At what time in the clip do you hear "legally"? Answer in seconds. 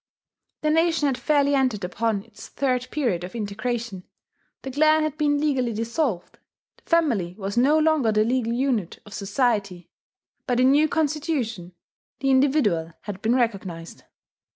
5.39-5.73